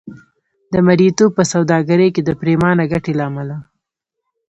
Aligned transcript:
د 0.73 0.75
مریتوب 0.87 1.31
په 1.37 1.43
سوداګرۍ 1.53 2.09
کې 2.15 2.21
د 2.25 2.29
پرېمانه 2.41 2.83
ګټې 2.91 3.13
له 3.19 3.23
امله. 3.29 3.55